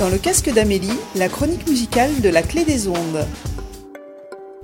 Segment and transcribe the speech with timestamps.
[0.00, 3.26] Dans le casque d'Amélie, la chronique musicale de la clé des ondes.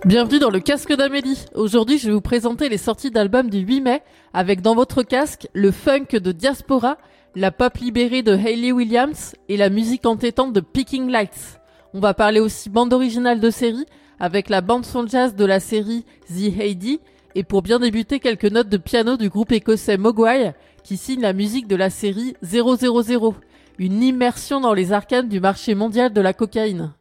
[0.06, 1.44] Bienvenue dans le casque d'Amélie.
[1.54, 4.02] Aujourd'hui, je vais vous présenter les sorties d'albums du 8 mai
[4.32, 6.96] avec dans votre casque le funk de Diaspora,
[7.34, 11.60] la pop libérée de Hayley Williams et la musique entêtante de Picking Lights.
[11.92, 13.84] On va parler aussi bande originale de série
[14.18, 16.98] avec la bande son jazz de la série The Heidi
[17.34, 21.34] et pour bien débuter quelques notes de piano du groupe écossais Mogwai qui signe la
[21.34, 22.74] musique de la série 000,
[23.78, 26.92] une immersion dans les arcanes du marché mondial de la cocaïne.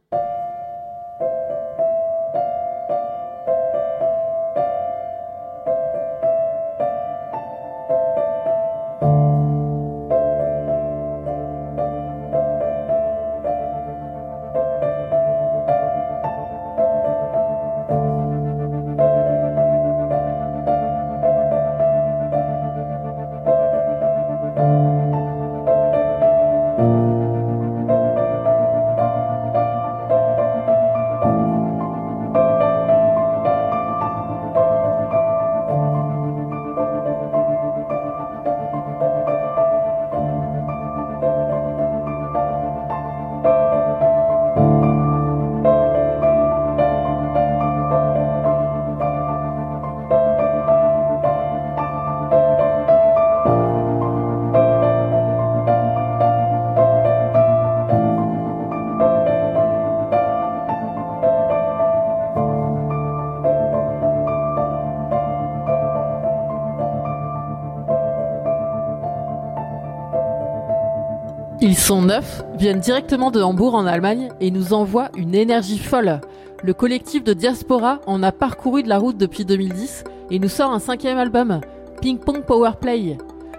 [71.66, 76.20] Ils sont neufs, viennent directement de Hambourg en Allemagne et nous envoient une énergie folle.
[76.62, 80.70] Le collectif de Diaspora en a parcouru de la route depuis 2010 et nous sort
[80.70, 81.60] un cinquième album,
[82.00, 83.18] Ping Pong Power Play.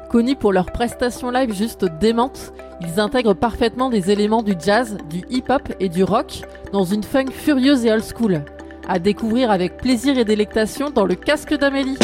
[0.09, 5.23] Connus pour leurs prestations live juste démentes, ils intègrent parfaitement des éléments du jazz, du
[5.29, 8.45] hip-hop et du rock dans une funk furieuse et old school.
[8.87, 11.97] À découvrir avec plaisir et délectation dans le casque d'Amélie.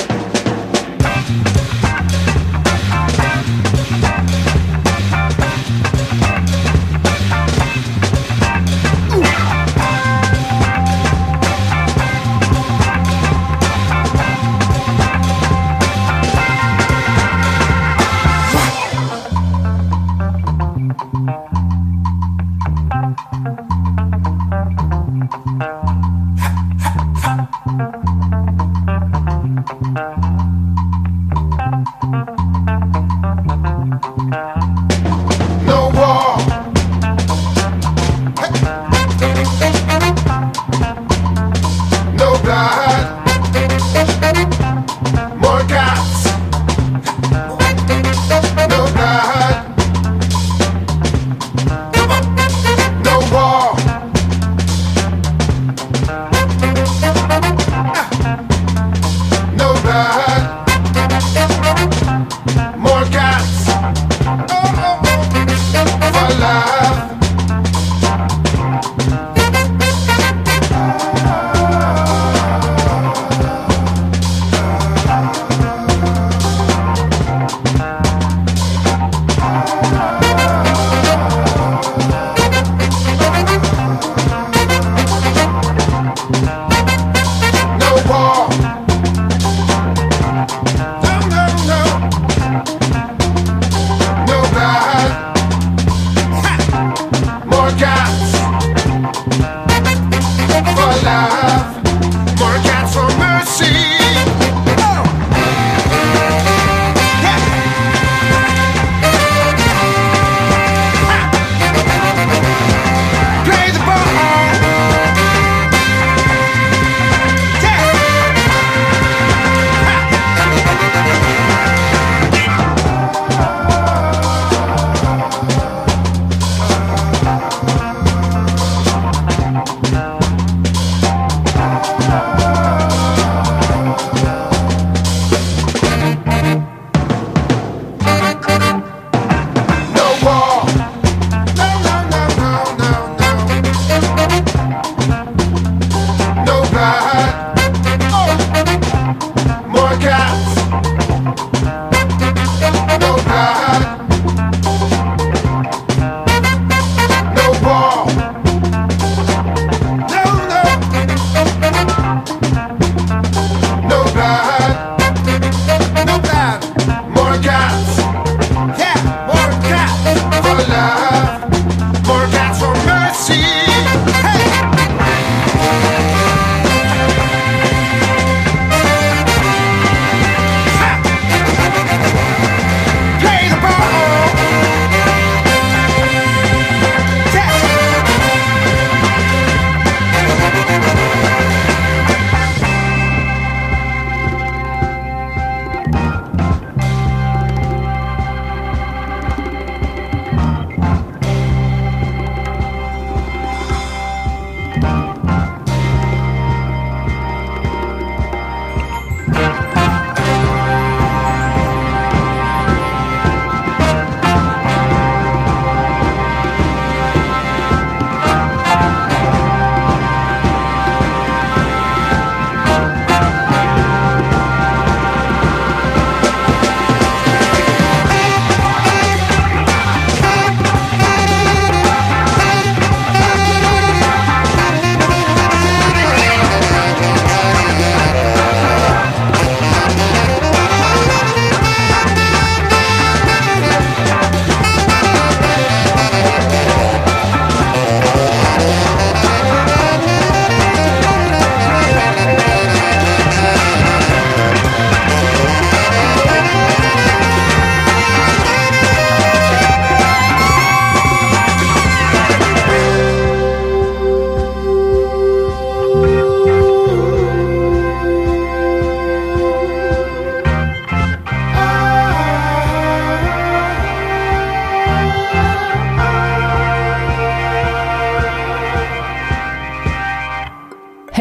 [34.31, 34.62] Uh-huh.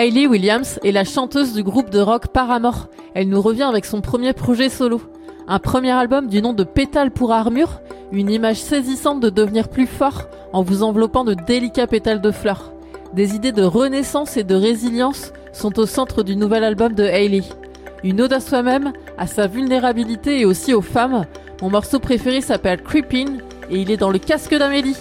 [0.03, 2.89] Hayley Williams est la chanteuse du groupe de rock Paramore.
[3.15, 5.01] Elle nous revient avec son premier projet solo.
[5.47, 9.87] Un premier album du nom de Pétales pour armure, une image saisissante de devenir plus
[9.87, 12.73] fort en vous enveloppant de délicats pétales de fleurs.
[13.15, 17.45] Des idées de renaissance et de résilience sont au centre du nouvel album de Hayley.
[18.03, 21.27] Une ode à soi-même, à sa vulnérabilité et aussi aux femmes.
[21.63, 23.39] Mon morceau préféré s'appelle Creeping
[23.71, 24.97] et il est dans le casque d'Amélie.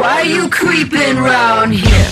[0.00, 2.09] Why you creeping round here?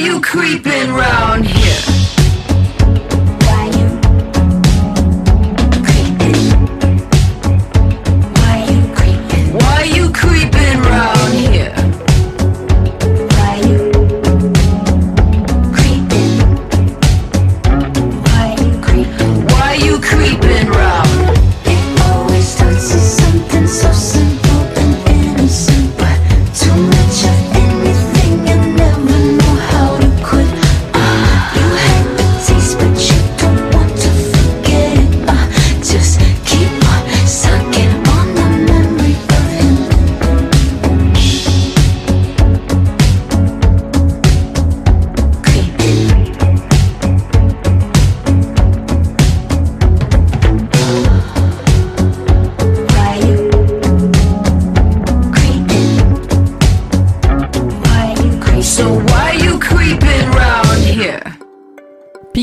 [0.00, 1.99] You creeping round here?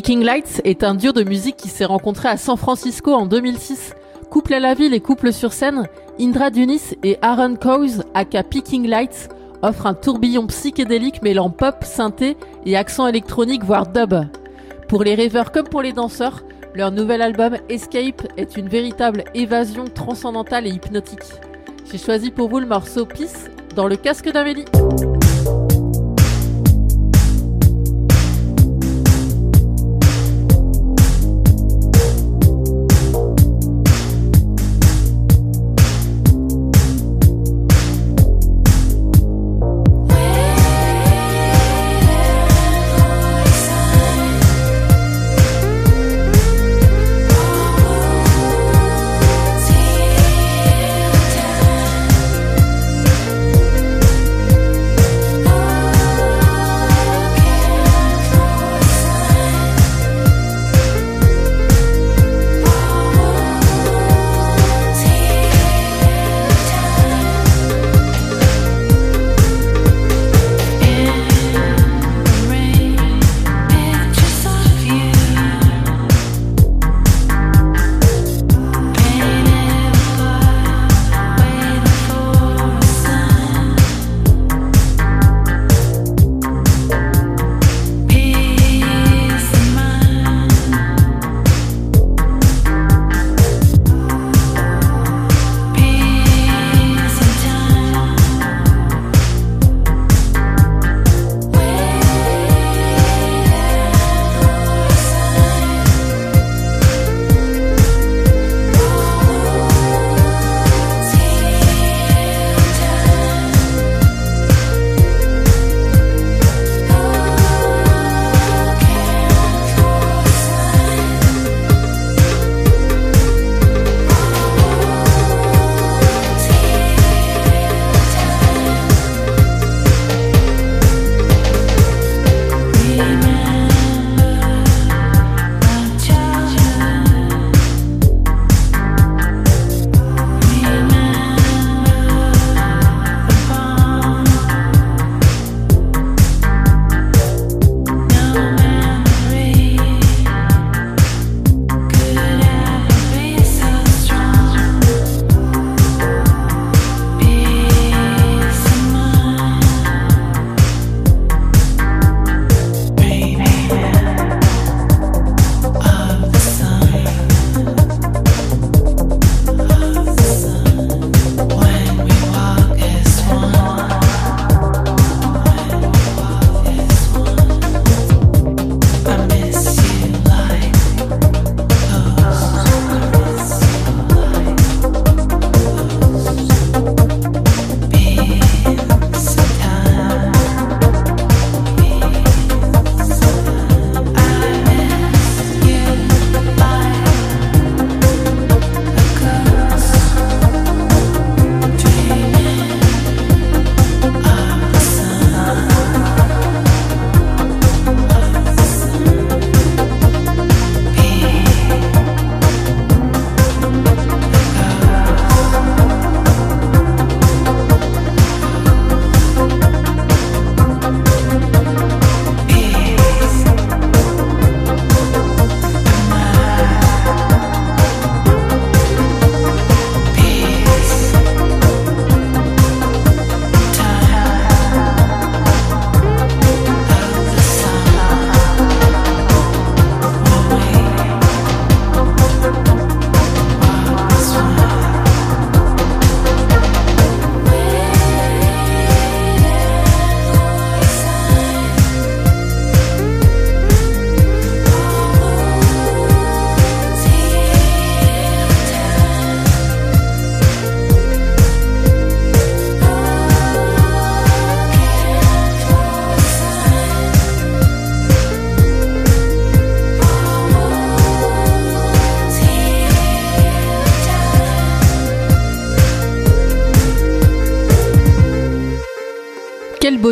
[0.08, 3.94] Picking Lights est un duo de musique qui s'est rencontré à San Francisco en 2006.
[4.30, 8.88] Couple à la ville et couple sur scène, Indra Dunis et Aaron Cowes, aka Picking
[8.88, 9.28] Lights,
[9.64, 14.16] offrent un tourbillon psychédélique mêlant pop, synthé et accent électronique voire dub.
[14.88, 19.84] Pour les rêveurs comme pour les danseurs, leur nouvel album Escape est une véritable évasion
[19.94, 21.34] transcendantale et hypnotique.
[21.92, 24.64] J'ai choisi pour vous le morceau Peace dans le casque d'Amélie.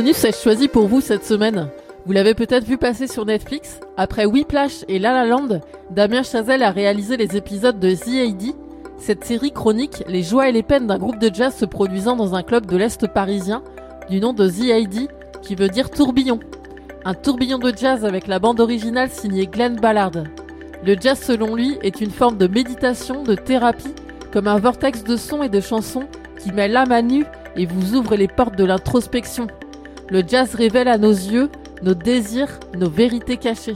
[0.05, 1.67] Bonus ai-je choisi pour vous cette semaine
[2.05, 3.79] Vous l'avez peut-être vu passer sur Netflix.
[3.97, 8.53] Après Whiplash et La La Land, Damien Chazelle a réalisé les épisodes de The AD.
[8.99, 12.35] Cette série chronique les joies et les peines d'un groupe de jazz se produisant dans
[12.35, 13.63] un club de l'Est parisien
[14.07, 15.07] du nom de The AD,
[15.41, 16.39] qui veut dire tourbillon.
[17.03, 20.23] Un tourbillon de jazz avec la bande originale signée Glenn Ballard.
[20.85, 23.95] Le jazz selon lui est une forme de méditation, de thérapie,
[24.31, 26.05] comme un vortex de sons et de chansons
[26.37, 29.47] qui met l'âme à nu et vous ouvre les portes de l'introspection.
[30.09, 31.49] Le jazz révèle à nos yeux
[31.81, 33.75] nos désirs, nos vérités cachées.